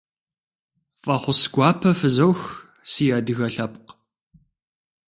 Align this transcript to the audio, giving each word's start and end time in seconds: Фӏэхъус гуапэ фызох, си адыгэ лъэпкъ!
Фӏэхъус 1.01 1.41
гуапэ 1.53 1.89
фызох, 1.99 2.39
си 2.91 3.05
адыгэ 3.17 3.47
лъэпкъ! 3.53 3.89